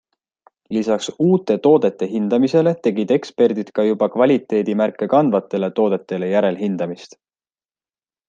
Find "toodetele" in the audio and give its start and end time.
5.81-6.31